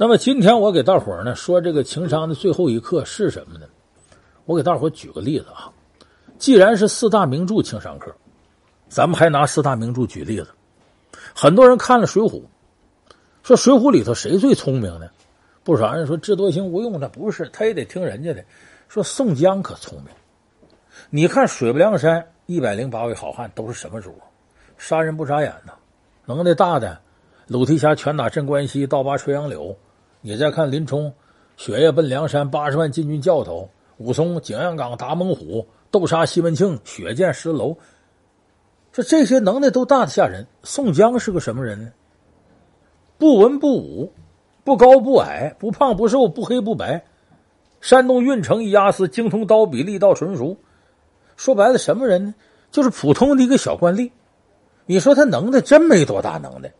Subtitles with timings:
[0.00, 3.66] 那么今天我给大伙呢说这个情商的最后一课是什么呢？
[4.44, 5.72] 我给大伙举个例子啊，
[6.38, 8.14] 既然是四大名著情商课，
[8.88, 10.46] 咱们还拿四大名著举例子。
[11.34, 12.28] 很多人看了《水浒》，
[13.42, 15.10] 说《水浒》里头谁最聪明呢？
[15.64, 18.44] 不少人说智多星吴用，那不是，他也得听人家的。
[18.86, 20.14] 说宋江可聪明。
[21.10, 24.14] 你看水泊梁山一百零八位好汉都是什么主？
[24.76, 25.72] 杀人不眨眼呐，
[26.24, 27.00] 能耐大的，
[27.48, 29.76] 鲁提辖拳打镇关西，倒拔垂杨柳。
[30.20, 31.12] 你再看林冲，
[31.56, 33.68] 雪夜奔梁山，八十万禁军教头；
[33.98, 37.76] 武松，景阳冈打猛虎，斗杀西门庆，血溅石楼。
[38.92, 40.46] 说这些能耐都大的吓人。
[40.64, 41.92] 宋江是个什么人呢？
[43.16, 44.12] 不文不武，
[44.64, 47.04] 不高不矮，不胖不瘦，不黑不白。
[47.80, 50.56] 山东运城一押司，精通刀笔，力道纯熟。
[51.36, 52.34] 说白了，什么人呢？
[52.72, 54.10] 就是普通的一个小官吏。
[54.86, 56.72] 你说他能耐真没多大能耐。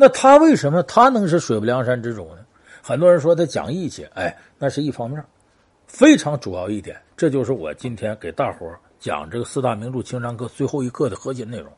[0.00, 2.38] 那他为什么他能是水泊梁山之主呢？
[2.80, 5.22] 很多人说他讲义气，哎，那是一方面，
[5.86, 8.66] 非常主要一点，这就是我今天给大伙
[8.98, 11.70] 讲这个四大名著情商课最后一课的核心内容。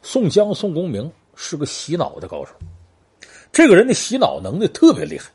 [0.00, 2.52] 宋江宋公明是个洗脑的高手，
[3.52, 5.26] 这个人的洗脑能力特别厉害，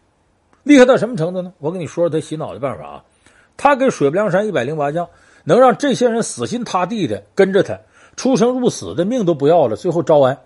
[0.63, 1.53] 厉害到什么程度呢？
[1.59, 3.03] 我跟你说说他洗脑的办法啊。
[3.55, 5.07] 他给水泊梁山一百零八将，
[5.43, 7.79] 能让这些人死心塌地的跟着他，
[8.15, 10.39] 出生入死的命都不要了，最后招安。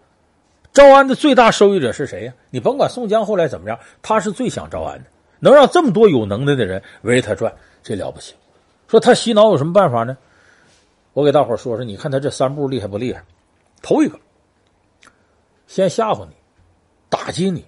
[0.76, 2.34] 招安的最大受益者是谁呀？
[2.50, 5.06] 你甭管宋江后来怎么样，他是最想招安的，
[5.40, 8.36] 能让这么多有能耐的人围着他转，这了不起。
[8.90, 10.18] 说他洗脑有什么办法呢？
[11.14, 13.24] 我给大伙说说，你看他这三步厉害不厉害？
[13.82, 14.20] 头一个，
[15.66, 16.34] 先吓唬你，
[17.10, 17.64] 打击你。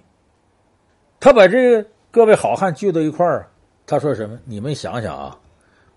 [1.18, 3.48] 他把这各位好汉聚到一块儿，
[3.86, 4.38] 他说什么？
[4.44, 5.34] 你们想想啊，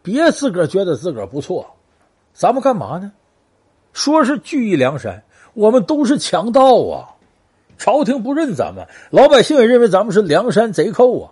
[0.02, 1.70] 别自个儿觉得自个儿不错，
[2.34, 3.12] 咱们干嘛呢？
[3.92, 5.22] 说是聚义梁山。
[5.54, 7.10] 我们都是强盗啊！
[7.78, 11.32] 朝廷不认咱们，老百姓也认为咱们是梁山贼寇啊！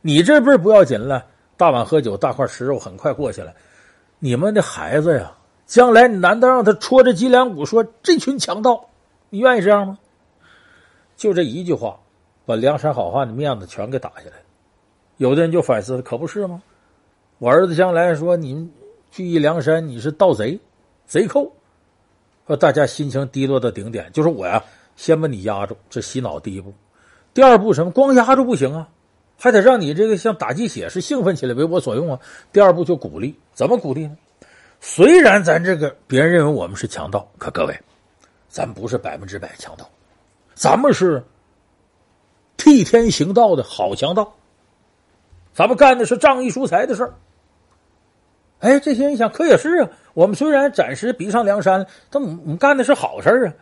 [0.00, 3.52] 你这辈不要紧了，大碗喝酒，大块吃肉，很快过去了。
[4.20, 5.32] 你们的孩子呀，
[5.66, 8.88] 将来难道让他戳着脊梁骨说这群强盗？
[9.28, 9.98] 你愿意这样吗？
[11.16, 11.98] 就这一句话，
[12.46, 14.36] 把梁山好汉的面子全给打下来。
[15.16, 16.62] 有的人就反思了，可不是吗？
[17.38, 18.70] 我儿子将来说你们
[19.10, 20.60] 聚义梁山，你是盗贼、
[21.06, 21.52] 贼寇。
[22.48, 24.64] 说大家心情低落到顶点，就是我呀，
[24.96, 26.72] 先把你压住，这洗脑第一步。
[27.34, 27.92] 第二步什么？
[27.92, 28.88] 光压住不行啊，
[29.38, 32.18] 还得让你这个像打鸡血似的兴奋起来，为我所用啊。
[32.50, 34.16] 第二步就鼓励，怎么鼓励呢？
[34.80, 37.78] 虽然咱这个别人认为我们是强盗，可各位，
[38.48, 39.86] 咱不是百分之百强盗，
[40.54, 41.22] 咱们是
[42.56, 44.34] 替天行道的好强盗，
[45.52, 47.12] 咱们干的是仗义疏财的事儿。
[48.60, 49.90] 哎，这些人想，可也是啊。
[50.18, 53.54] 我们虽然暂时比上梁山，但我们干的是好事啊。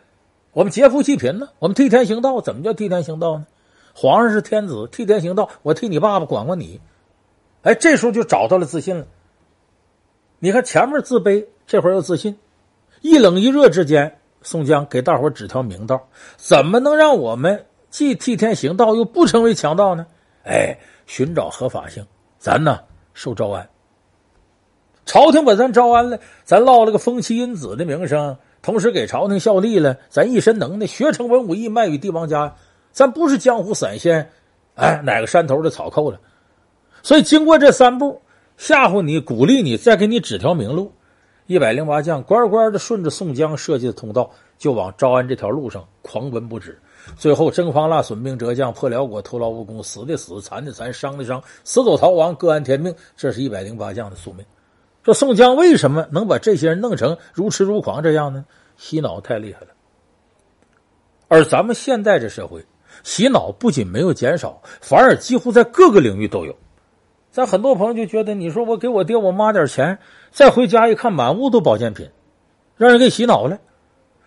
[0.53, 2.41] 我们劫富济贫呢，我们替天行道。
[2.41, 3.45] 怎么叫替天行道呢？
[3.93, 6.81] 皇上是天子，替天行道，我替你爸爸管管你。
[7.61, 9.05] 哎，这时候就找到了自信了。
[10.39, 12.35] 你看前面自卑，这会儿又自信，
[13.01, 16.07] 一冷一热之间，宋江给大伙指条明道：
[16.37, 20.07] 怎么能让我们既替天行道，又不成为强盗呢？
[20.43, 20.75] 哎，
[21.05, 22.03] 寻找合法性，
[22.39, 22.79] 咱呢
[23.13, 23.69] 受招安。
[25.07, 32.53] 朝廷把咱招安了，咱落了个风妻因子的名声，同时给朝廷效力了，咱一身能耐，学成文武艺，卖与帝王家，
[32.91, 34.29] 咱不是江湖散仙，
[34.75, 36.19] 哎，哪个山头的草寇了？
[37.01, 38.21] 所以经过这三步，
[38.57, 40.91] 吓唬你，鼓励你，再给你指条明路，
[41.45, 46.77] 一百零八将乖乖的顺着宋江设计的通道，就往招安这条路上狂奔不止。
[47.15, 52.93] 最后征方腊，损兵折将，破辽国，徒劳无功，死的死，残的残，伤的伤，死走逃亡，各安天命。
[53.15, 54.45] 这是一百零八将的宿命。
[55.07, 58.43] 说宋江为什么能把这些人弄成如痴如狂这样呢？
[58.75, 59.67] 洗脑太厉害了。
[61.29, 62.65] 而咱们现在这社会，
[63.03, 66.53] 洗脑不仅没有减少，反而几乎在各个领域都有。
[67.31, 69.97] 咱很多朋友就觉得，你说我给我爹我妈点钱，
[70.29, 72.09] 再回家一看，满屋都保健品，
[72.75, 73.57] 让人给洗脑了。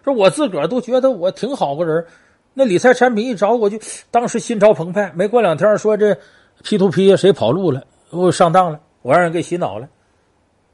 [0.03, 2.07] 说我自个儿都觉得我挺好个人，
[2.55, 3.79] 那理财产品一找我就
[4.11, 6.17] 当时心潮澎湃，没过两天说这
[6.65, 9.87] P to P 谁跑路了，我上当了，我让人给洗脑了。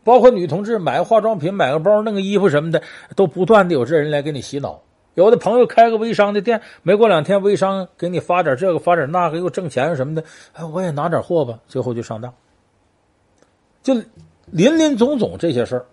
[0.06, 2.80] 包括女同志买个化妆品、买个包、弄个衣服什么的，
[3.16, 4.80] 都不断的有这人来给你洗脑。
[5.14, 10.22] 有的朋友开个微商的店，没过两天，微商给你发点这个、发点那个，又挣钱什么的。
[10.52, 12.32] 哎，我也拿点货吧，最后就上当。
[13.82, 13.94] 就
[14.46, 15.86] 林林总总这些事儿，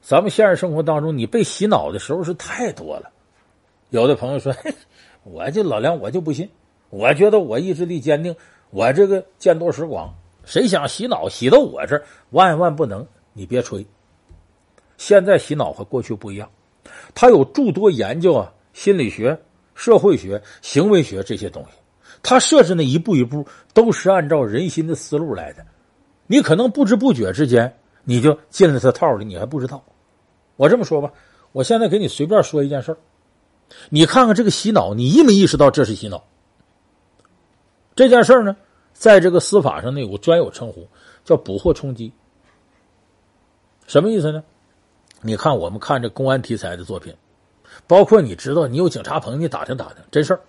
[0.00, 3.10] 咱们现实生活当中，你被洗脑的时候是太多了。
[3.90, 4.72] 有的朋友说：“嘿，
[5.24, 6.48] 我就老梁，我就不信。
[6.90, 8.36] 我觉得我意志力坚定，
[8.70, 10.14] 我这个见多识广。”
[10.46, 13.04] 谁想洗脑洗到我这儿，万万不能！
[13.36, 13.86] 你别吹。
[14.96, 16.50] 现在洗脑和过去不一样，
[17.14, 19.38] 他有诸多研究啊，心理学、
[19.74, 21.76] 社会学、行为学这些东西，
[22.22, 25.64] 他设置那一步一步都是按照人心的思路来的。
[26.26, 27.72] 你可能不知不觉之间
[28.04, 29.84] 你就进了他套里，你还不知道。
[30.56, 31.12] 我这么说吧，
[31.52, 32.96] 我现在给你随便说一件事儿，
[33.90, 36.24] 你看看这个洗脑，你意没意识到这是洗脑？
[37.94, 38.56] 这件事儿呢，
[38.94, 40.88] 在这个司法上呢有个专有称呼，
[41.22, 42.10] 叫捕获冲击。
[43.86, 44.42] 什么意思呢？
[45.22, 47.14] 你看我们看这公安题材的作品，
[47.86, 50.40] 包括你知道，你有警察朋友，你打听打听，真事儿，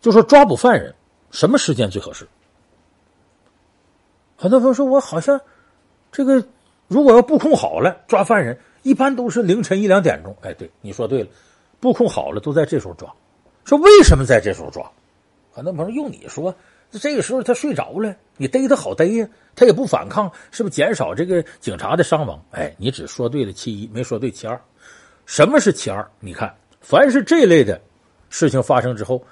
[0.00, 0.94] 就说抓捕犯人，
[1.30, 2.26] 什么时间最合适？
[4.36, 5.40] 很多朋友说，我好像
[6.12, 6.44] 这个
[6.86, 10.36] 如果要布控好了抓犯人，一般都是凌晨一两点钟。
[10.42, 11.28] 哎，对，你说对了，
[11.80, 13.12] 布控好了都在这时候抓。
[13.64, 14.90] 说为什么在这时候抓？
[15.52, 16.54] 很多朋友用你说，
[16.90, 22.40] 这个时候他睡着了，你逮他好逮呀，他也不反抗，是不是减少这个警察的伤亡？
[22.52, 24.60] 哎，你只说对了其一，没说对其二。
[25.26, 26.08] 什么是其二？
[26.20, 27.80] 你看，凡是这类的
[28.30, 29.24] 事情发生之后，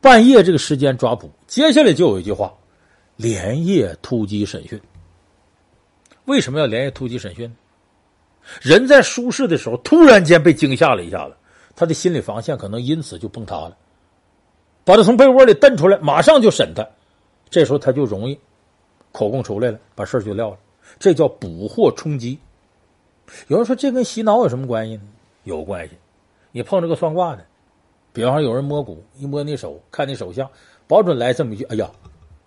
[0.00, 2.52] 半夜这个时间抓捕，接下来就有一句话。
[3.16, 4.80] 连夜突击审讯，
[6.24, 7.54] 为什么要连夜突击审讯？
[8.60, 11.36] 人在舒适的时候，突然间被惊吓了一下子，
[11.76, 13.76] 他的心理防线可能因此就崩塌了，
[14.84, 16.86] 把他从被窝里蹬出来，马上就审他，
[17.50, 18.38] 这时候他就容易
[19.12, 20.58] 口供出来了，把事就撂了，
[20.98, 22.38] 这叫捕获冲击。
[23.48, 25.02] 有人说这跟洗脑有什么关系呢？
[25.44, 25.94] 有关系。
[26.52, 27.44] 你碰着个算卦的，
[28.12, 30.48] 比方说有人摸骨，一摸你手，看你手相，
[30.86, 31.90] 保准来这么一句：“哎呀。”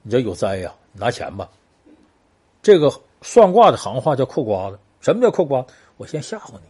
[0.04, 0.74] 你这有灾呀！
[0.94, 1.50] 拿钱吧。
[2.62, 2.90] 这个
[3.22, 4.80] 算卦的行话叫克瓜子。
[5.02, 5.74] 什么叫克瓜子？
[5.98, 6.62] 我先吓唬你，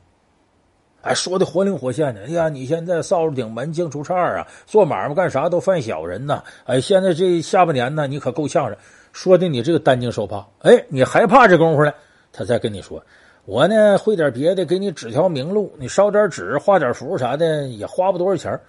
[1.08, 2.22] 哎，说的活灵活现的。
[2.24, 6.44] 哎呀，你现在扫帚顶门净出岔啊，做买卖干啥都犯小人呐。
[6.66, 8.78] 哎，现在这下半年呢，你可够呛着，
[9.14, 10.46] 说的你这个担惊受怕。
[10.60, 11.94] 哎，你害怕这功夫呢，
[12.34, 13.02] 他再跟你说，
[13.46, 18.60] 我呢会点别的，给你指条明路，你烧点纸，画点符啥的，也花不多少钱。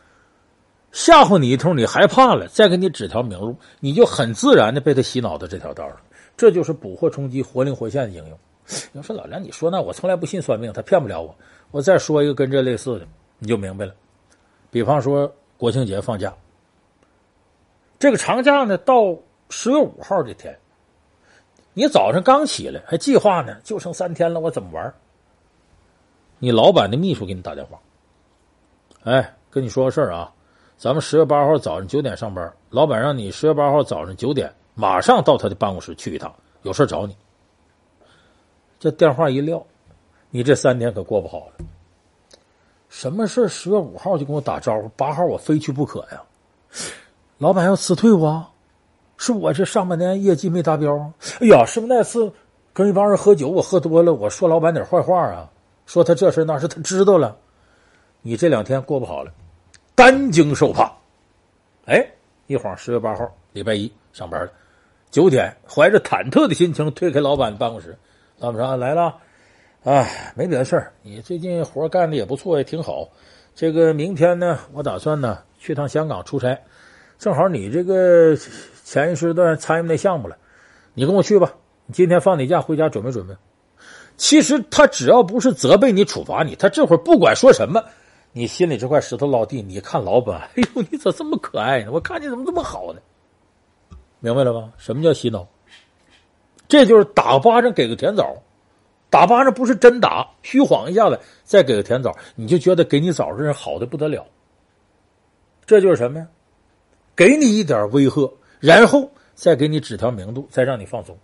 [0.93, 5.97] 吓唬你一通，你害怕了，再给你指条明路，你就很自然的被他洗脑到这条道了。
[6.37, 8.39] 这就是捕获冲击、活灵活现的应用。
[8.93, 11.35] 你说老梁，你说那我从来不信算命，他骗不了我。
[11.71, 13.07] 我再说一个跟这类似的，
[13.39, 13.95] 你就明白了。
[14.71, 16.35] 比方说国庆节放假，
[17.99, 19.17] 这个长假呢到
[19.51, 20.59] 十月五号这天，
[21.75, 24.95] 你早上刚起来还计划呢，就剩三天了，我怎么玩？
[26.39, 27.79] 你老板的秘书给你打电话，
[29.05, 30.33] 哎，跟你说个事儿啊。
[30.77, 36.33] 咱们十月八号早上九点上班，老板让你十月八号早上九点马上到他的办公室去一趟，
[36.63, 37.17] 有事找你。
[38.79, 39.67] 这电话一撂，
[40.31, 41.65] 你这三天可过不好了。
[42.89, 43.49] 什么事？
[43.49, 46.23] 十月五号就跟我打招呼，八号我非去不可呀。
[47.39, 48.47] 老板要辞退我，
[49.17, 51.13] 是我这上半年业绩没达标。
[51.41, 52.33] 哎呀，是不是那次
[52.73, 55.49] 跟一帮人喝酒，我喝多了，我说老板点坏话啊？
[55.87, 57.37] 说他这事那事，他知道了。
[58.21, 59.33] 你这两天过不好了。
[59.95, 60.93] 担惊受怕，
[61.87, 62.07] 哎，
[62.47, 64.53] 一晃十月八号，礼拜一上班了，
[65.11, 67.97] 九点，怀着忐忑的心情推开老板办公室。
[68.39, 69.17] 老板说：“来了，
[69.89, 73.09] 哎，没别的事儿，你最近活干的也不错，也挺好。
[73.55, 76.61] 这个明天呢，我打算呢去趟香港出差，
[77.19, 78.37] 正好你这个
[78.85, 80.37] 前一时段参与那项目了，
[80.93, 81.55] 你跟我去吧。
[81.91, 83.35] 今天放你假，回家准备准备。
[84.19, 87.83] 其实他只要不是责备你、处罚你，他这会儿不管说什么。”
[88.33, 91.91] 你心里这块石头落地，你看老板，哎呦，你咋这么可爱呢？
[91.91, 93.01] 我看你怎么这么好呢？
[94.21, 94.71] 明白了吧？
[94.77, 95.49] 什么叫洗脑？
[96.69, 98.37] 这就是打巴掌给个甜枣，
[99.11, 104.27] 打巴掌不是真打，虚晃一下子，再给个甜枣，你就觉得给你枣这人好的不得了。
[105.67, 106.27] 这就是什么呀？
[107.17, 111.17] 给你一点威吓，然后再给你指条明路，再让你放松。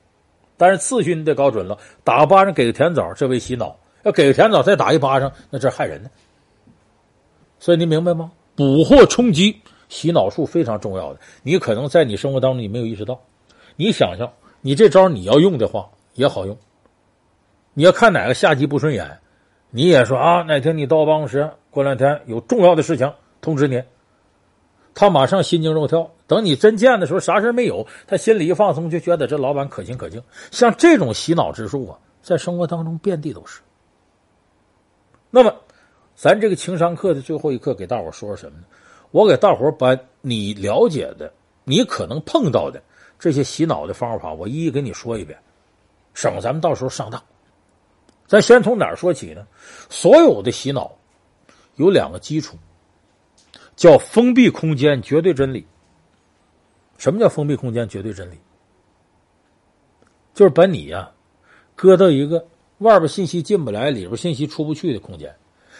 [0.57, 6.11] 但是次序你得搞准了，打巴掌给个甜枣，这为洗脑；要给个甜枣再打一巴掌，那这害人呢。
[7.59, 8.33] 所以你明白吗？
[8.57, 13.21] 捕获冲击洗脑术非常重要的，你可能在你生活当中你没有意识到。
[13.77, 16.57] 你想想，你这招你要用的话也好用。
[17.75, 19.19] 你要看哪个下级不顺眼，
[19.71, 23.83] 你也说啊，哪天你到我办公室，过两天有重要的事情通知你。
[24.95, 30.23] 他马上心惊肉跳，等你真见的时候，啥事没有，他心里一放松，就觉得这老板可亲可敬。
[30.51, 33.61] 像这种洗脑之术啊，在生活当中遍地都是。
[35.31, 35.55] 那么。
[36.17, 38.65] 咱这个情商课的最后一课，给大伙说说什么呢？
[39.11, 41.33] 我给大伙把你了解的、
[41.65, 42.81] 你可能碰到的
[43.19, 45.37] 这些洗脑的方法，我一一给你说一遍，
[46.15, 47.21] 省咱们到时候上当。
[48.27, 49.47] 咱先从哪儿说起呢？
[49.91, 50.93] 所有的洗脑
[51.77, 52.57] 有两个基础，
[53.77, 55.67] 叫封闭空间绝对真理。
[56.97, 58.39] 什么叫封闭空间绝对真理？
[60.33, 61.11] 就是把你呀、
[61.77, 62.47] 搁到一个
[62.79, 65.35] 外边信息进不来、里边信息出不去的空间。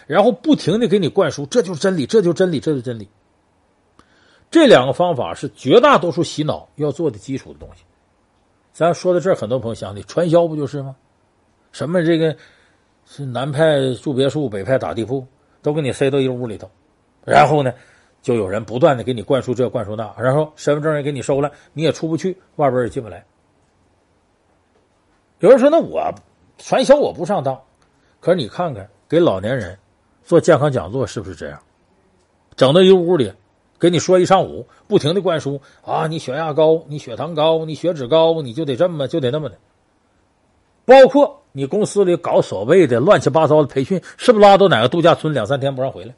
[0.07, 3.09] 然后不停的给你灌输，这就是真理，这就是真理，这就是真理。
[4.51, 7.85] 这两个方法是绝大多数洗脑要做的基础的东西。
[8.73, 10.95] 咱说到这儿，很多朋友想的传销不就是吗？
[11.75, 12.37] 什么这个
[13.05, 15.27] 是南派住别墅，北派打地铺，
[15.61, 16.71] 都给你塞到一屋里头，
[17.25, 17.75] 然后呢，
[18.23, 23.27] 就有人不断的给你灌输这灌输那，然后身份证也给你收了，你也出不去，外边也进不来。
[25.41, 26.15] 有人说：“那我
[26.59, 27.61] 传销我不上当。”
[28.21, 29.77] 可是你看看，给老年人
[30.23, 31.61] 做健康讲座是不是这样？
[32.55, 33.33] 整到一屋里。
[33.81, 36.07] 给你说一上午，不停的灌输啊！
[36.07, 39.59] 你血压高，你血糖高，你血脂高，你就得这么，就得那么的。
[40.87, 46.13] 包括你公司里搞所谓的乱七八糟的培训，是不是拉到哪个度假村两三天不让回来，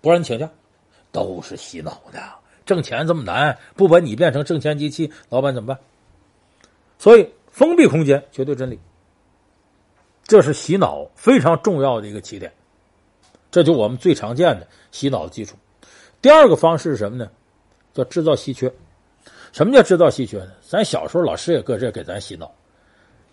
[0.00, 0.48] 不让你请假，
[1.10, 2.22] 都是洗脑的。
[2.64, 5.78] 挣钱这么难，不把你变成挣钱机器，老板怎么办？
[6.96, 8.78] 所以封闭空间绝对真理，
[10.22, 12.52] 这是洗脑非常重要的一个起点，
[13.50, 15.56] 这就我们最常见的洗脑的基础。
[16.20, 17.28] 第二个方式是什么呢？
[17.92, 18.72] 叫制造稀缺。
[19.50, 20.52] 什么叫制造稀缺呢？
[20.60, 22.48] 咱小时候老师也搁这给咱洗脑。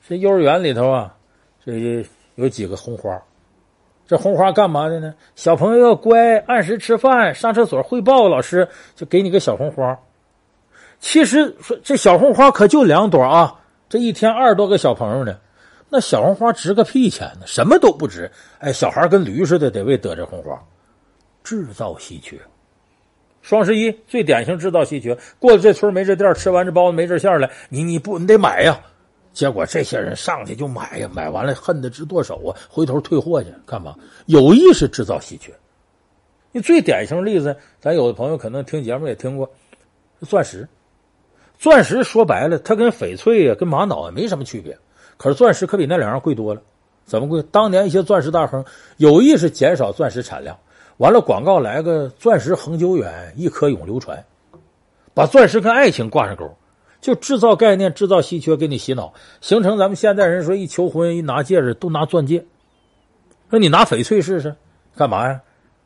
[0.07, 1.15] 这幼儿园里头啊，
[1.71, 3.21] 这有几个红花，
[4.07, 5.13] 这红花干嘛的呢？
[5.35, 9.99] 小朋友要乖，按时吃饭，上厕所汇报，老师就给你个小红花。
[10.99, 15.37] 其实说这小红花可就两朵啊，这一天二十多个小朋友呢，
[15.89, 17.45] 那小红花值个屁钱呢？
[17.45, 18.31] 什么都不值。
[18.59, 20.61] 哎，小孩跟驴似的，得为得这红花，
[21.43, 22.39] 制造稀缺。
[23.41, 28.79] 双十一最典型制造稀缺，过了这村没这店，吃完这包子没这馅了，你你不你得买呀？
[29.31, 33.95] 结果这些人上去就买呀，买完了恨得直剁手啊，回头退货去干嘛？
[34.25, 35.53] 有意识制造稀缺。
[36.51, 39.49] 你最典型的例子，咱有的朋友可能听节目也听过，
[40.27, 40.67] 钻石。
[41.59, 44.77] 钻石说白了，它跟翡翠呀、跟玛瑙也没什么区别，
[45.17, 46.61] 可是钻石可比那两样贵多了。
[47.05, 47.43] 怎么贵？
[47.51, 48.63] 当年一些钻石大亨
[48.97, 50.57] 有意识减少钻石产量。
[50.97, 54.23] 完了，广告来个钻石恒久远，一颗永流传，
[55.13, 56.57] 把钻石跟爱情挂上钩，
[57.01, 62.45] 就制造概念，制造稀缺，给你洗脑，形成咱们现代人说一求婚一拿戒指都拿钻戒，
[63.49, 64.55] 说你拿翡翠试试，
[64.95, 65.41] 干嘛呀？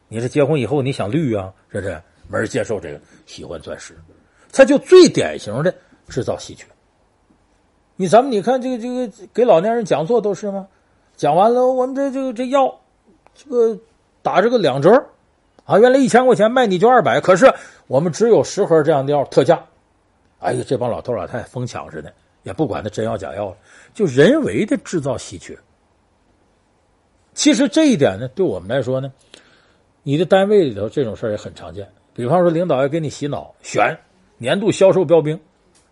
[0.08, 1.52] 你是结婚以后你想绿啊？
[1.70, 2.02] 是不是？
[2.28, 3.96] 没人接受这个，喜欢钻石，
[4.52, 5.74] 它就最典型的
[6.08, 6.66] 制造稀缺。
[7.96, 10.68] 你咱们你看这个这个给老年人讲座都是吗？
[11.16, 12.80] 讲完了，我们这这个这药，
[13.36, 13.80] 这个。
[14.26, 14.90] 打这个两折，
[15.66, 17.54] 啊，原来一千块钱卖你就二百，可是
[17.88, 19.62] 我们只有十盒这样的药特价。
[20.44, 23.58] 哎呀，这帮老头老太太疯抢似的，也不管他真药假药了，
[23.94, 25.58] 就人为的制造稀缺。
[27.34, 29.12] 其实这一点呢，对我们来说呢，
[30.04, 31.88] 你的单位里头这种事也很常见。
[32.14, 33.98] 比方说，领导要给你洗脑，选
[34.38, 35.40] 年度销售标兵，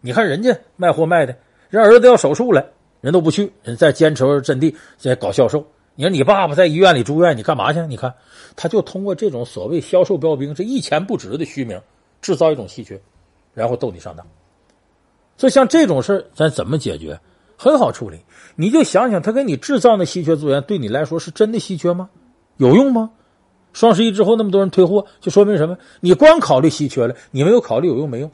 [0.02, 1.36] 你看人家卖货卖的，
[1.70, 2.64] 人儿子要手术了，
[3.00, 5.66] 人都不去，人在坚持阵地在搞销售。
[5.96, 7.80] 你说你爸爸在医院里住院，你干嘛去？
[7.88, 8.14] 你看，
[8.56, 11.82] 他就通过这种所谓销售标兵，这一钱不值的虚名，
[12.22, 13.02] 制造一种稀缺，
[13.56, 14.28] 然后逗你上当。
[15.42, 17.20] 所以像这种事咱怎么解决？
[17.58, 18.20] 很好处理，
[18.56, 22.12] 你就想想，他给你制造那稀缺资源，对你来说是真的稀缺吗？
[22.58, 23.10] 有用吗？
[23.74, 25.80] 双十一之后那么多人退货，就说明什么？
[26.00, 28.30] 你光考虑稀缺了，你没有考虑有用没用？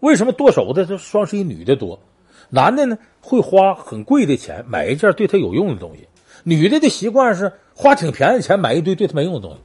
[0.00, 2.00] 为什么剁手的这双十一女的多，
[2.48, 6.08] 男的呢会花很贵的钱买一件对他有用的东西？
[6.42, 9.58] 女的的习惯是花挺便宜的钱买一堆对她没用的东西，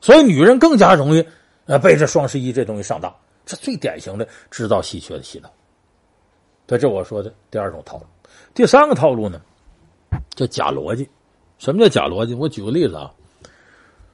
[0.00, 1.26] 所以女人更加容易
[1.66, 3.12] 呃被这双十一这东西上当，
[3.50, 5.50] 这最典型的制造稀缺的洗脑。
[6.68, 8.04] 这，这我说的第二种套路。
[8.54, 9.40] 第三个套路呢，
[10.36, 11.08] 叫假逻辑。
[11.58, 12.32] 什么叫假逻辑？
[12.32, 13.12] 我举个例子啊，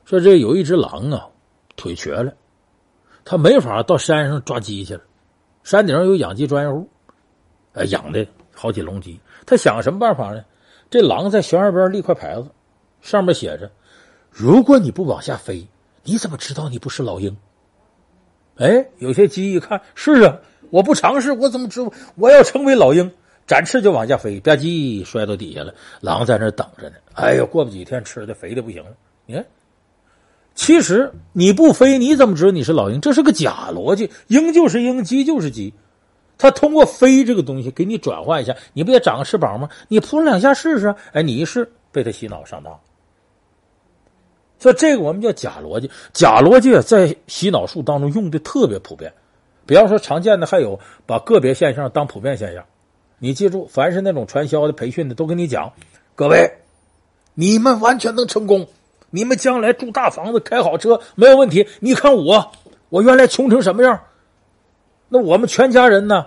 [0.07, 1.29] 说这有一只狼啊，
[1.77, 2.33] 腿瘸了，
[3.27, 5.03] 他没法到山上抓鸡去了，
[5.63, 6.89] 山顶上有养鸡专业户，
[7.73, 10.43] 呃，养的好几笼鸡，他想什么办法呢？
[10.89, 12.49] 这狼在悬崖边立块牌子，
[13.03, 13.71] 上面写着
[14.31, 15.69] ：“如果你不往下飞，
[16.05, 17.37] 你怎么知道你不是老鹰？”
[18.57, 20.37] 哎，有些鸡一看是啊，
[20.71, 23.11] 我不尝试，我怎么知道我要成为老鹰？
[23.47, 25.73] 展翅就往下飞，吧唧摔到底下了。
[26.01, 26.97] 狼在那等着呢。
[27.15, 28.91] 哎呦，过不几天吃的肥的不行了。
[29.25, 29.47] 你看，
[30.55, 33.01] 其实你不飞，你怎么知道你是老鹰？
[33.01, 35.73] 这是个假逻辑，鹰就是鹰，鸡就是鸡。
[36.39, 39.69] 它通过飞这个东西给你转换一下，你不也长个翅膀吗？
[39.87, 42.81] 你扑两下试试，哎，你一试被他洗脑上当。
[44.67, 49.13] 所以这个我们叫假逻辑，假逻辑在洗脑术当中用的特别普遍。
[49.65, 52.65] 比方说常见的还有把个别现象当普遍现象。
[53.21, 55.73] 你记住，凡是那种传销的、培训的，都跟你讲，
[56.17, 56.51] 各位，
[57.35, 58.67] 你们完全能成功，
[59.11, 61.69] 你们将来住大房子、开好车没有问题。
[61.79, 62.51] 你看我，
[62.89, 64.01] 我原来穷成什么样？
[65.09, 66.27] 那我们全家人呢，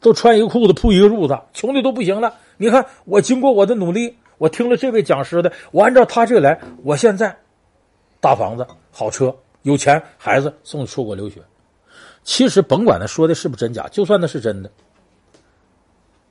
[0.00, 2.34] 都穿一个裤子铺一个褥子，穷的都不行了。
[2.56, 7.36] 你看我经过我的努力，我听了这位讲师的，我按照他这来，我现在
[8.20, 11.40] 大房子、好车，有钱，孩子送你出国留学。
[12.22, 14.70] 其实甭管他说的是不是真假，就算那是真的，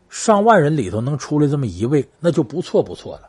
[0.08, 3.28] 上万人里头能出来这么一位，那就不错不错了。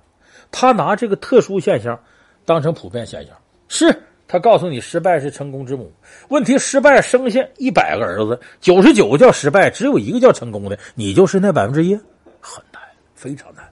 [0.50, 1.98] 他拿这个特殊现象
[2.44, 3.34] 当成普遍现象，
[3.68, 5.90] 是他告诉你失败是成功之母。
[6.28, 11.94] 问题失败生下一百个儿子，九十九个叫失败，只有一个叫成功的，你就是那百分之一，
[12.40, 12.82] 很难，
[13.14, 13.66] 非常难。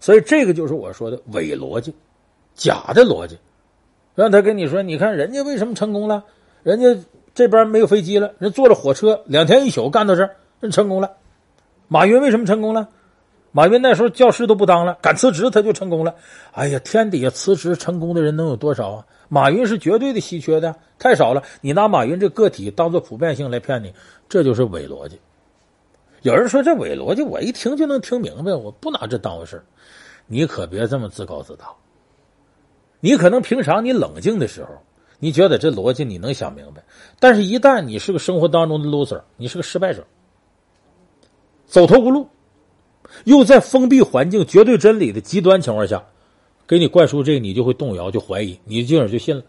[0.00, 1.94] 所以这个就是我说的伪逻辑，
[2.54, 3.38] 假的逻辑。
[4.14, 6.24] 让他跟你说，你看人家为什么成功了？
[6.62, 6.96] 人家
[7.34, 11.12] 这边没有飞机了，人坐着火车两天一宿干到这儿，人成功了。
[11.88, 12.88] 马云为什么成功了？
[13.52, 16.14] 马云那时候教师都不当了，敢辞职他就成功了。
[16.52, 19.06] 哎呀，天底下辞职成功的人能有多少啊？
[19.28, 21.42] 马云是绝对的稀缺的，太少了。
[21.60, 23.92] 你拿马云这个体当做普遍性来骗你，
[24.28, 25.18] 这就是伪逻辑。
[26.22, 29.62] 有人说这伪逻辑，我一听就能听明白，我不拿这当回事。
[30.26, 31.64] 你可别这么自高自大。
[33.00, 34.68] 你可能平常你冷静的时候，
[35.18, 36.82] 你觉得这逻辑你能想明白，
[37.18, 40.06] 但是一旦你是个生活当中的 loser，你是个失败者，
[41.66, 42.28] 走投无路。
[43.24, 46.04] 又在封闭环境、绝对真理的极端情况下，
[46.66, 49.42] 给你灌输这个，你就会动摇，就怀疑，你进而就信了。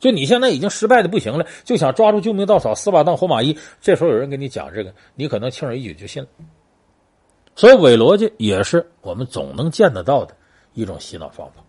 [0.00, 3.56] 就你现在已经失败的不行了，就想抓住救命稻草，死马当活马医。
[3.80, 6.28] 这时候有人跟你讲这个，你可能轻而易举就信了。
[7.54, 10.34] 所以伪逻辑也是我们总能见得到的
[10.72, 11.63] 一种洗脑方法。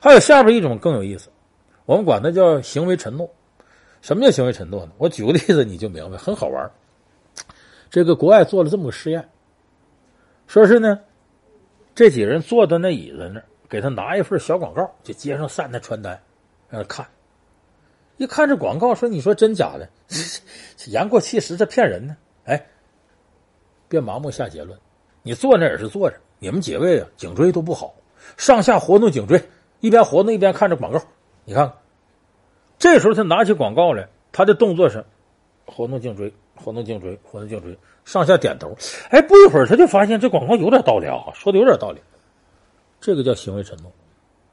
[0.00, 1.30] 还有下边一种更有意思，
[1.86, 3.28] 我们管它叫行为承诺。
[4.00, 4.92] 什么叫行为承诺呢？
[4.98, 6.70] 我举个例子你就明白，很好玩。
[7.90, 9.28] 这个国外做了这么个实验。
[10.46, 11.00] 说是呢，
[11.94, 16.20] 这几人坐在那椅子那儿，给他拿一份小广告，就街上散的传单，
[16.68, 17.06] 让他看。
[18.18, 19.88] 一看这广告，说：“你说真假的？
[20.86, 22.66] 言过其实，这骗人呢。”哎，
[23.88, 24.78] 别盲目下结论。
[25.22, 27.94] 你坐那也是坐着，你们几位啊，颈椎都不好，
[28.36, 29.40] 上下活动颈椎，
[29.80, 31.00] 一边活动一边看着广告。
[31.44, 31.72] 你看，
[32.78, 35.04] 这时候他拿起广告来，他的动作是
[35.66, 37.78] 活动颈椎，活动颈椎，活动颈椎。
[38.04, 38.74] 上下点头，
[39.10, 42.00] 哎，不一会儿他就发现这广告有点道理啊，说的有点道理。
[43.00, 43.92] 这个叫行为承诺。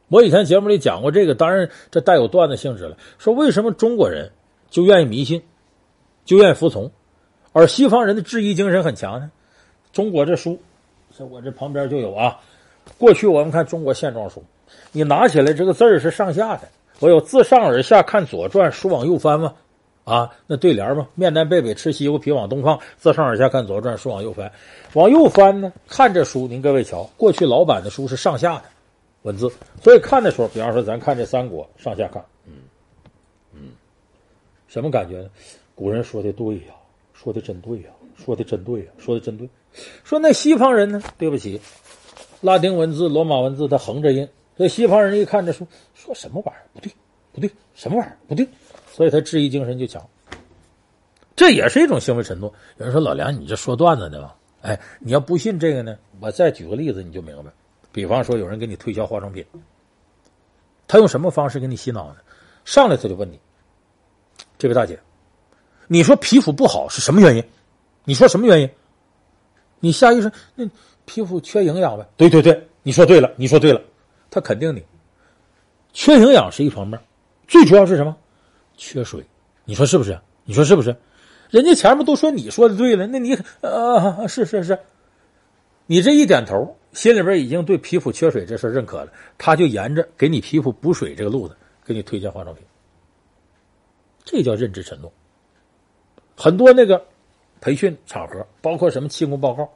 [0.10, 2.97] 我以前节目里讲过这个，当然这带有段子性质了。
[3.17, 4.32] 说为什么中国人
[4.69, 5.41] 就愿意迷信，
[6.26, 6.91] 就愿意服从，
[7.54, 9.32] 而西方人的质疑精神很强呢？
[9.93, 10.60] 中国这书，
[11.17, 12.39] 在我这旁边就有啊。
[12.97, 14.43] 过去我们看中国现装书，
[14.91, 16.67] 你拿起来这个字儿是上下的，
[16.99, 19.54] 我有自上而下看《左传》，书往右翻吗？
[20.04, 24.51] 啊，那对联嘛，面南背北吃西瓜皮往东放，自上而下看《左传》，书往右翻，
[24.93, 28.63] 往右翻呢，看这书，您各位瞧，过去老版的书是上下的
[29.23, 29.51] 文字，
[29.82, 32.54] 所以看的时候，比方说咱看这《三国》，上下看，嗯
[33.54, 33.60] 嗯，
[34.67, 35.30] 什么感觉呢？
[35.73, 36.75] 古人说的对呀，
[37.13, 39.49] 说的真对呀，说的真对呀，说的真对。
[40.04, 41.01] 说那西方人呢？
[41.17, 41.60] 对不起，
[42.41, 46.63] 拉丁文字、罗马文字它横着印，所以西方人一看这书，说什么玩意儿？
[46.74, 46.91] 不对，
[47.34, 48.18] 不对，什么玩意儿？
[48.28, 48.48] 不对。
[48.91, 50.02] 所以他质疑精神就强，
[51.36, 52.54] 这也是一种行为承诺。
[52.78, 57.52] 有人说：“老梁，你这说段子呢吧？”哎，你要不信这个呢，我再举个例子你就明白。
[57.91, 59.46] 比方说，有人给你推销化妆品，
[60.88, 62.15] 他用什么方式给你洗脑呢？
[62.63, 63.38] 上来他就问你
[64.58, 64.98] ：“这位大姐，
[65.88, 67.44] 你说皮肤不好是什么原因？
[68.06, 68.70] 你说什么原因？”
[69.82, 70.65] 你下意识那
[71.04, 72.08] 皮肤缺营养呗？
[72.15, 73.82] 对对对，你说对了，你说对了，
[74.36, 74.84] 他肯定你
[75.93, 77.00] 缺营养是一方面，
[77.48, 78.17] 最主要是什么？
[78.76, 79.26] 缺水，
[79.63, 80.19] 你说是不是？
[80.43, 80.93] 你说是不是？
[81.50, 84.78] 人家前面都说你说的对了，那你啊，是是是，
[85.86, 92.65] 你这一点头，心里边已经对皮肤缺水这事认可了，他就沿着给你皮肤补水这个路子，给你推荐化妆品。
[94.26, 95.10] 这叫认知承诺。
[96.36, 97.02] 很多那个
[97.62, 99.71] 培训场合，包括什么气功报告，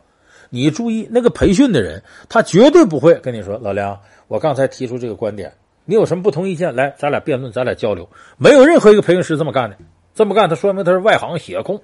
[0.49, 5.53] 你注意那个培训的人，他绝对不会跟你说：“老梁，我刚才提出这个观点。”
[5.85, 6.75] 你有什么不同意见？
[6.75, 8.07] 来，咱俩辩论，咱俩交流。
[8.37, 9.77] 没有任何一个培训师这么干的，
[10.13, 11.81] 这么干，他说明他是外行血控。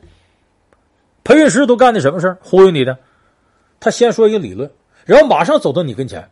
[1.23, 2.97] 培训师都干的什么事忽悠你的。
[3.79, 4.69] 他先说一个理论，
[5.05, 6.29] 然后马上走到你跟前。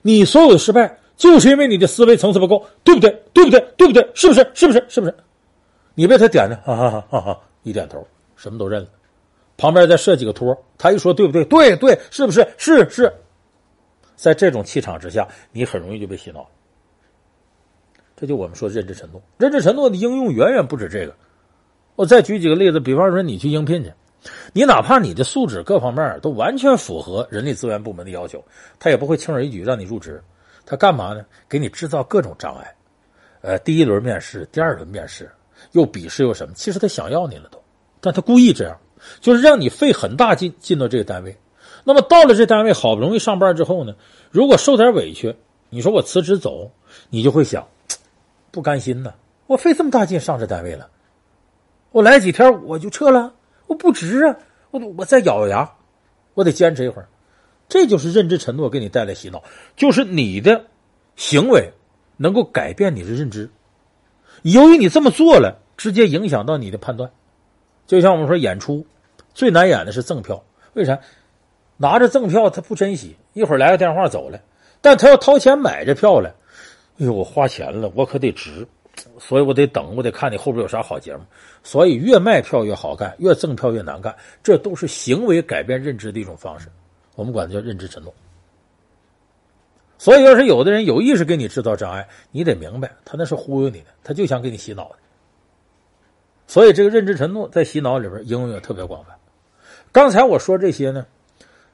[0.00, 3.10] 你所有的失败，就是因为你的思维层次不够，对不对？
[3.34, 3.60] 对不对？
[3.76, 4.10] 对不对？
[4.14, 4.50] 是不是？
[4.54, 4.84] 是不是？
[4.88, 5.14] 是不是？
[5.94, 7.40] 你被他点的，哈哈哈哈哈！
[7.62, 8.06] 一点头，
[8.36, 8.88] 什么都认了。
[9.62, 11.44] 旁边再设几个托，他一说对不对？
[11.44, 12.44] 对对，是不是？
[12.58, 13.12] 是是。
[14.16, 16.44] 在这种气场之下，你很容易就被洗脑。
[18.16, 21.14] 这就我们说认知承诺，认知承诺的应用远远不止这个。
[21.94, 23.92] 我再举几个例子，比方说你去应聘去，
[24.52, 28.44] 你哪怕你的素质各方面都完全符合人力资源部门的要求，
[28.80, 30.20] 他也不会轻而易举让你入职。
[30.66, 31.24] 他干嘛呢？
[31.48, 32.74] 给你制造各种障碍。
[33.42, 35.30] 呃，第一轮面试，第二轮面试，
[35.70, 36.52] 又笔试又什么？
[36.56, 37.62] 其实他想要你了都，
[38.00, 38.76] 但他故意这样，
[39.20, 41.36] 就是让你费很大劲进到这个单位。
[41.84, 43.94] 那么到了这单位，好不容易上班之后呢，
[44.30, 45.36] 如果受点委屈，
[45.70, 46.70] 你说我辞职走，
[47.10, 47.66] 你就会想。
[48.52, 49.14] 不甘心呢，
[49.46, 50.90] 我费这么大劲上这单位了，
[51.90, 53.32] 我来几天我就撤了，
[53.66, 54.36] 我不值啊，
[54.70, 55.72] 我我再咬咬牙，
[56.34, 57.08] 我得坚持一会儿。
[57.68, 59.42] 这就是认知承诺给你带来洗脑，
[59.74, 60.66] 就是你的
[61.16, 61.72] 行为
[62.18, 63.48] 能够改变你的认知。
[64.42, 67.10] 由于你这么做了，直接影响到你的判断。
[67.86, 68.84] 就像我们说演出，
[69.34, 70.42] 最难演的是赠票，
[70.74, 70.98] 为啥？
[71.78, 74.40] 拿着赠票他不珍惜，一会儿来个电话走了，
[74.80, 76.32] 但他要掏钱买这票了，
[76.98, 78.66] 哎呦，我花钱了，我可得值，
[79.18, 81.22] 所以我得等，我得看你后边有啥好节目。
[81.64, 84.14] 所以越卖票越好干，越赠票越难干，
[84.44, 86.68] 这都是行为改变认知的一种方式。
[87.16, 88.14] 我们管它叫认知承诺。
[89.98, 94.96] 所以，要是有的人有意识给你制造障碍，你得明白，他那是忽悠你的，他就想给你洗脑的。
[96.46, 99.14] 所以，这个认知承诺在洗脑里边应用也特别广泛。
[99.92, 101.06] 刚才我说这些呢，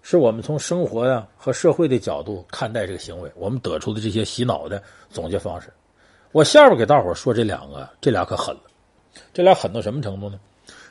[0.03, 5.73] 是我们从生活呀和社会的角度看待这个行为，我们得出的这些洗脑的总结方式。
[6.33, 8.63] 我下边给大伙说这两个，这俩可狠了。
[9.33, 10.39] 这俩狠到什么程度呢？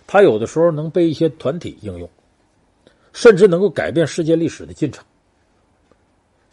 [0.08, 2.10] 他有的时候能被一些团体应用，
[3.12, 5.04] 甚至能够改变世界历史的进程。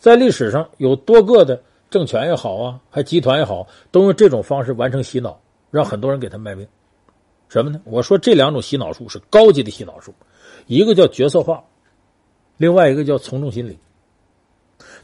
[0.00, 6.66] 在历史上有多个的政权也好啊，还集团也好，都用这种方式完成洗脑，让很多人给他卖命。
[7.48, 7.80] 什么呢？
[7.84, 10.12] 我说这两种洗脑术是高级的洗脑术，
[10.66, 11.64] 一个叫角色化，
[12.56, 13.78] 另外一个叫从众心理。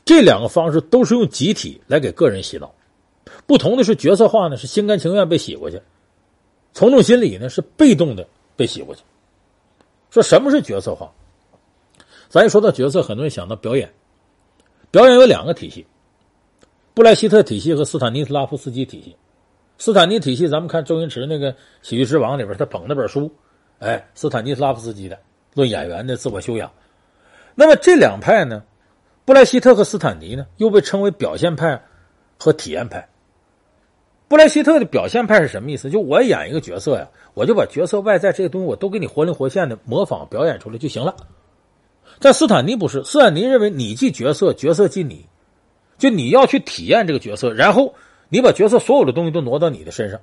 [0.04, 2.74] 这两个方式都是用集体来给个人洗脑，
[3.46, 5.80] 不同的是角色化呢是心甘情愿被洗过去，
[6.72, 9.02] 从众心理呢是被动的被洗过去。
[10.10, 11.12] 说什么是角色化？
[12.28, 13.92] 咱一说到角色，很多人想到表演。
[14.90, 15.86] 表演有两个体系，
[16.94, 19.16] 布莱希特体系和斯坦尼斯拉夫斯基体系。
[19.78, 23.32] 斯坦尼体系，咱们看周星驰那个《喜剧之王》里边，他捧那本书，
[23.78, 25.18] 哎，斯坦尼斯拉夫斯基的
[25.54, 26.70] 论演员的自我修养。
[27.54, 28.62] 那么这两派呢，
[29.24, 31.82] 布莱希特和斯坦尼呢，又被称为表现派
[32.38, 33.08] 和体验派。
[34.28, 35.90] 布莱希特的表现派是什么意思？
[35.90, 41.16] 就我演一个角色呀，我就把角色外在这些东西我都给你活灵活现的模仿表演出来就行了。
[42.20, 45.26] 但斯坦尼不是，斯坦尼认为你即角色，角色即你，
[45.98, 47.92] 就你要去体验这个角色，然后
[48.28, 50.20] 你把角色所有的东西都挪到你的身上，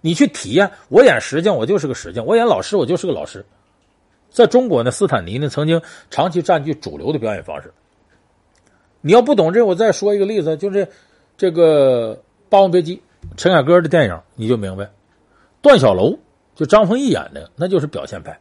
[0.00, 0.70] 你去体验。
[0.88, 3.44] 我演石匠，我就是个石匠；我演老师，我就是个老师。
[4.30, 7.72] 在中国呢，斯坦尼呢曾经长期占据主流的表演方式。
[9.00, 10.88] 你要不懂这，我再说一个例子，就是
[11.36, 12.14] 这个
[12.48, 12.96] 《霸王别姬》，
[13.36, 14.90] 陈凯歌的电影，你就明白。
[15.62, 16.18] 段小楼
[16.54, 18.32] 就张丰毅演的，那就是表现派；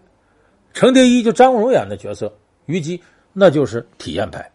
[0.73, 2.33] 程蝶衣就张国荣演的角色。
[2.65, 3.01] 虞姬
[3.33, 4.51] 那就是体验派，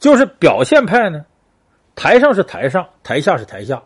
[0.00, 1.24] 就是表现派呢。
[1.94, 3.82] 台上是台上，台下是台下，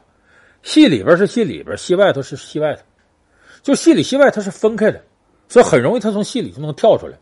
[0.63, 2.83] 戏里边是戏里边，戏外头是戏外头。
[3.63, 5.05] 就戏里戏外它是分开的，
[5.49, 7.17] 所以很容易他从戏里就能跳出来。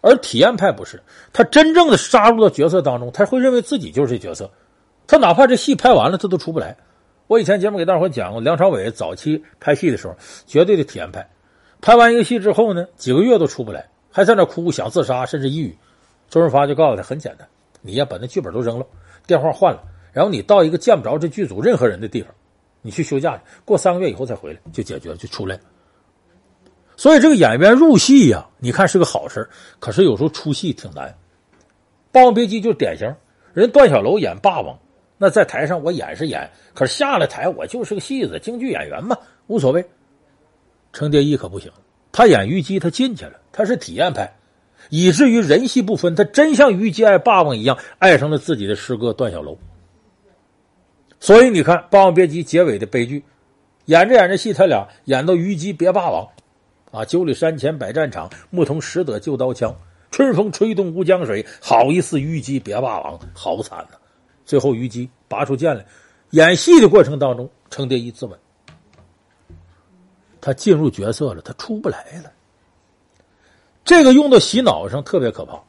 [0.00, 4.48] 而体验派不是，他真正的杀入到角色当中，他会认为自己就是这角色。
[5.06, 6.76] 他哪怕这戏拍完了，他都出不来。
[7.26, 10.14] 我以前节目给大伙讲过，梁朝伟早期拍戏的时候，
[10.46, 11.28] 绝对的体验派。
[11.80, 13.88] 拍完一个戏之后呢，几个月都出不来。
[14.10, 15.76] 还在那哭，想自杀，甚至抑郁。
[16.30, 17.46] 周润发就告诉他：“很简单，
[17.82, 18.86] 你呀，把那剧本都扔了，
[19.26, 22.32] 电话换了，然后你到一个见不着这剧组任何人的地方，
[22.82, 25.62] 你去休假去，过三个月以后再回来，就解决了，就出来了。”
[26.98, 31.08] 所以这个演员入戏呀，你看是个好事，可是有时候出戏挺难。
[32.10, 33.14] 《霸王别姬》就是典型，
[33.54, 34.76] 人段小楼演霸王，
[35.16, 39.88] 那在台上我演是演，可是下了台我就是个戏子，京剧演员嘛，无所谓。
[40.92, 41.70] 程蝶衣可不行。
[42.10, 44.36] 他演虞姬，他进去了，他是体验派，
[44.90, 49.56] 以至于人戏不分，他真像虞姬爱霸王一样，爱上了自己的师哥段小楼。
[51.20, 53.22] 所以你看《霸王别姬》结尾的悲剧，
[53.84, 56.26] 演着演着戏，他俩演到虞姬别霸王，
[56.90, 59.74] 啊，九里山前百战场，牧童拾得旧刀枪，
[60.10, 63.98] 春风吹动乌江水，好一似虞姬别霸王，好惨呐！
[64.46, 65.84] 最后虞姬拔出剑来，
[66.30, 68.32] 演戏的过程当中，程蝶衣自刎。
[70.40, 72.32] 他进入角色了，他出不来了。
[73.84, 75.60] 这个用到洗脑上特别可怕。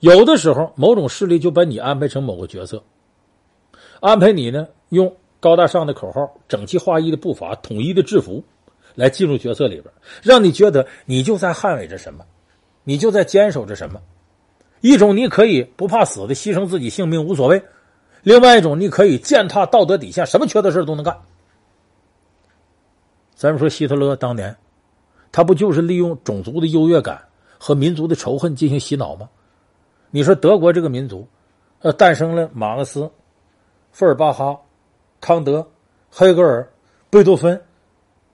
[0.00, 2.82] 有的时候，某种势力就把你安排成某个角色，
[4.00, 8.42] 安排你呢用高大上的口号、整齐划一的步伐、统一的制服
[8.98, 12.24] 来进入角色里边，让你觉得你就在捍卫着什么，
[12.82, 14.00] 你就在坚守着什么。
[14.80, 17.62] 一种你可以不怕死的牺牲自己性命无所谓，
[18.24, 21.16] 另外一种你可以践踏道德底线，什么缺德事都能干。
[23.36, 24.56] 咱们说希特勒当年，
[25.30, 27.22] 他不就是利用种族的优越感
[27.56, 29.28] 和民族的仇恨进行洗脑吗？
[30.10, 31.28] 你说德国这个民族，
[31.82, 33.08] 呃，诞生了马克思、
[33.92, 34.58] 费尔巴哈、
[35.20, 35.64] 康德、
[36.10, 36.68] 黑格尔、
[37.10, 37.62] 贝多芬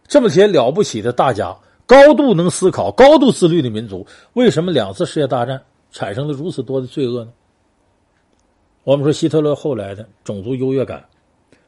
[0.06, 7.32] 这么些了不起的大家，高度能思考、高度自律的民族，为什么两次世界大战产生了如此多的罪恶呢？
[8.84, 11.02] 我们说希特勒后来的种族优越感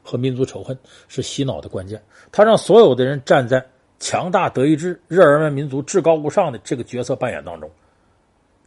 [0.03, 2.01] 和民族仇恨是洗脑的关键。
[2.31, 3.65] 他让所有的人站在
[3.99, 7.69] 强大、德意志、日耳曼民族至高无上的这个角色扮演当中。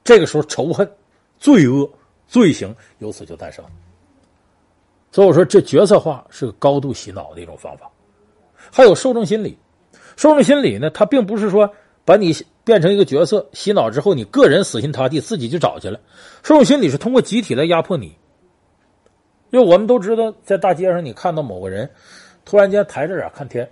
[0.03, 0.91] 这个时候，仇恨、
[1.39, 1.89] 罪恶、
[2.27, 3.71] 罪行由此就诞生了。
[5.13, 7.90] 所以我说，这角色化是个高度洗脑的一种方法。
[8.73, 9.59] 还有受众心理，
[10.17, 11.73] 受众心理呢，它并不是说
[12.05, 16.01] 把你变成一个角色洗脑之后，你个人死心塌地自己就找去了。
[16.43, 18.17] 受众心理是通过集体来压迫你。
[19.51, 21.91] 因为我们都知道，在大街上你看到某个人
[22.45, 23.69] 突然间抬着眼看天，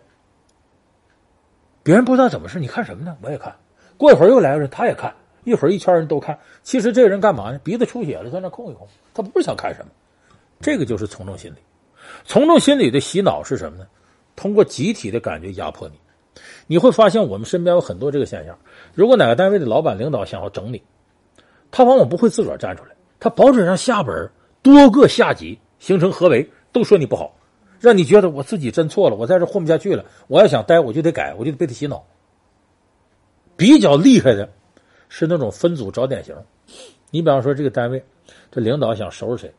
[1.84, 3.16] 别人不知道怎么事，你看什么呢？
[3.22, 3.54] 我也看。
[3.96, 5.14] 过一会儿又来个人，他也看。
[5.44, 6.36] 一会儿一圈人都看。
[6.62, 7.60] 其实这个人干嘛呢？
[7.62, 8.86] 鼻子出血了，在那空一空。
[9.14, 9.90] 他不是想看什么。
[10.60, 11.56] 这个就是从众心理。
[12.24, 13.86] 从众心理的洗脑是什么呢？
[14.38, 15.94] 通过集体的感觉压迫你。
[16.68, 18.56] 你会发现我们身边有很多这个现象。
[18.94, 20.80] 如果哪个单位的老板领导想要整你，
[21.72, 24.30] 他往往不会自个儿站出来，他保准让下边
[24.62, 25.58] 多个下级。
[25.80, 27.36] 形成合围，都说你不好，
[27.78, 30.04] 让你觉得我自己真错了，我在这混不下去了。
[30.26, 32.04] 我要想待，我就得改，我就得被他洗脑。
[33.56, 34.48] 比较厉害的
[35.08, 36.34] 是那种分组找典型。
[37.10, 38.04] 你比方说，这个单位
[38.50, 39.54] 这领导想收拾谁，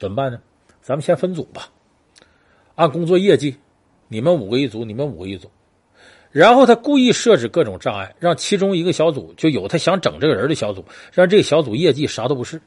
[0.00, 0.40] 怎么办呢？
[0.82, 1.68] 咱们先分组吧，
[2.74, 3.56] 按工作业绩，
[4.12, 5.48] 你们五个一组，你们五个一组。
[6.32, 12.60] 然后他故意设置各种障碍，让其中一个小组就有他想整这个人的小组，让这个小组业绩啥都不是。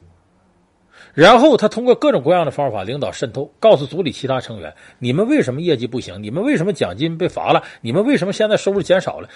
[1.13, 6.23] 然后他通过各种各样的方法领导渗透，告诉组里其他成员：你们为什么业绩不行？
[6.23, 7.61] 你们为什么奖金被罚了？
[7.81, 9.29] 你们为什么现在收入减少了？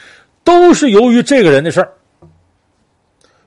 [0.45, 1.93] 都是由于这个人的事儿。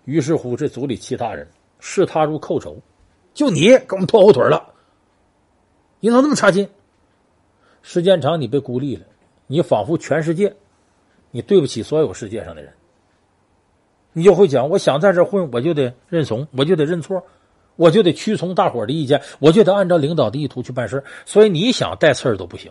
[0.04, 2.76] 于是乎，这组里其他人视他如寇仇，
[3.34, 4.74] 就你给我们拖后腿了，
[5.98, 6.68] 你怎么那么差劲？
[7.82, 9.06] 时间长，你被孤立了，
[9.46, 10.54] 你仿佛全世界，
[11.30, 12.72] 你对不起所有世界上的人。
[14.12, 17.22] 你就会讲：我想在这混，我就得认怂，我就得认错。
[17.76, 22.70] 我就得屈从大伙的意见，我就得按照领导的意图去办事，所以你想带刺儿都不行。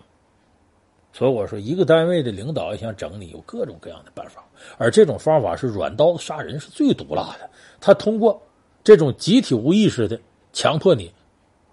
[1.14, 4.44] 所以我说，一个单位的领导要想整你，有各种各样的办法，
[4.78, 7.50] 而这种方法是软刀子杀人，是最毒辣的。
[7.80, 8.40] 他通过
[8.84, 10.20] 这种集体无意识的
[10.54, 11.12] 强迫你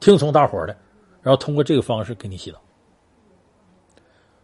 [0.01, 0.75] 听从大伙的，
[1.21, 2.59] 然后通过这个方式给你洗脑。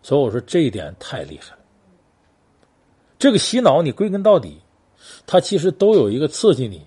[0.02, 1.58] 所以我说这一点太厉害了。
[3.18, 4.60] 这个洗脑，你归根到底，
[5.26, 6.86] 它其实都有一个刺激你、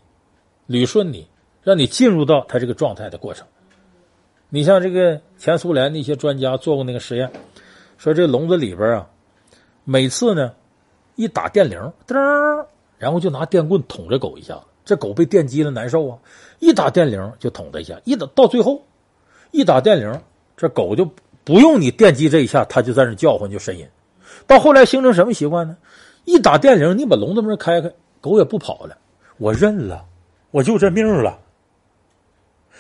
[0.67, 1.28] 捋顺你。
[1.65, 3.47] 让你进入到它这个状态的过程。
[4.49, 7.32] 你像这个前苏联那些专家做过那个实验，
[7.97, 9.10] 说这笼子里边啊，
[9.84, 10.54] 每次呢
[11.15, 12.15] 一打电铃，噔，
[12.99, 16.19] 然后就拿电棍捅这狗一下，这狗被电击了难受啊，
[16.60, 18.86] 一打电铃就捅它一下，一打到最后
[19.49, 20.21] 一打电铃，
[20.56, 21.10] 这狗就
[21.45, 23.88] 不用你电击这一下，它就在那叫唤就呻吟。
[24.45, 25.77] 到后来形成什么习惯呢？
[26.25, 28.97] 一打电铃，你把笼子门开开，狗也不跑了，
[29.38, 30.03] 我认了，
[30.51, 31.39] 我就这命了。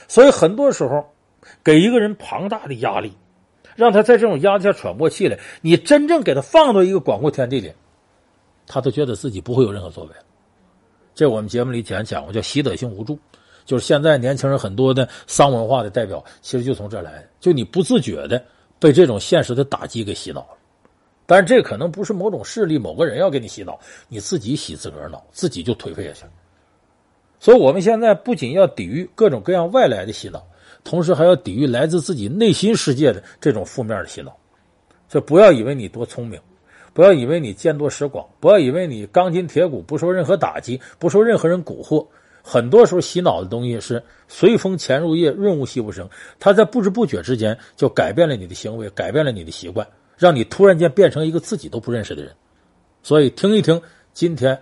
[0.07, 1.13] 所以很多时候，
[1.63, 3.13] 给一个人庞大的压力，
[3.75, 7.71] 让他在这种压力下喘不过气来，你真正给他放到一个广阔天地里，
[8.65, 10.11] 他都觉得自己不会有任何作为。
[11.13, 13.17] 这我们节目里讲讲过，叫习得性无助，
[13.65, 17.27] 就是现在年轻人很多的丧文化的代表，其实就从这来的。
[17.39, 18.41] 就你不自觉的
[18.79, 20.57] 被这种现实的打击给洗脑了，
[21.25, 26.31] 但是这可能不是某种势力、某个人要给你洗脑，你自己洗自个儿脑，自己就颓废下去了。
[27.39, 30.45] 所以，我们现在不仅要抵御各种各样外来的洗脑，
[30.83, 34.35] 同时还要抵御来自自己内心世界的这种负面的洗脑。
[35.09, 36.39] 所以，不要以为你多聪明，
[36.93, 42.05] 不要以为你见多识广，不要以为你钢筋铁骨，不受任何打击，不受任何人蛊惑。
[42.47, 46.07] 很多时候，洗脑的东西是随风潜入夜，润物细无声。
[46.39, 52.31] 它在不知不觉之间就改变了你的行为，改变了你的习惯，让你突然间变成一个自己都不认识的人。
[53.01, 53.81] 所以，听一听
[54.13, 54.55] 今天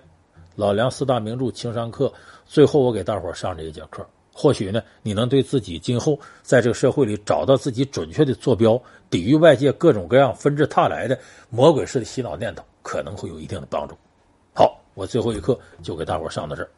[0.55, 2.11] 老梁四大名著情商课。
[2.45, 11.19] 最后，我给大伙上这一节课，或许呢，你能对自己今后在这个社会里找到自己准确的坐标，抵御外界各种各样纷至沓来的
[11.49, 13.93] 魔鬼式的洗脑念头，可能会有一定的帮助。
[14.55, 16.69] 好，我最后一课就给大伙上到这儿。